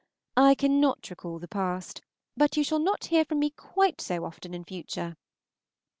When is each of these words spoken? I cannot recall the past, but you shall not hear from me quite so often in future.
I 0.35 0.55
cannot 0.55 1.11
recall 1.11 1.37
the 1.37 1.47
past, 1.47 2.01
but 2.35 2.57
you 2.57 2.63
shall 2.63 2.79
not 2.79 3.05
hear 3.05 3.23
from 3.23 3.37
me 3.37 3.51
quite 3.51 4.01
so 4.01 4.25
often 4.25 4.51
in 4.55 4.63
future. 4.65 5.15